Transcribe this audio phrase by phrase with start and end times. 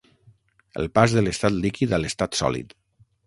[0.83, 2.77] El pas de l'estat líquid a l'estat sòlid.